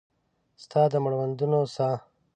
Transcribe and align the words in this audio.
ستا 0.63 0.81
د 0.91 0.93
مړوندونو 1.03 1.59
ساه 1.75 1.97